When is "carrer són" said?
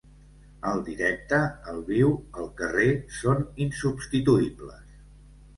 2.63-3.45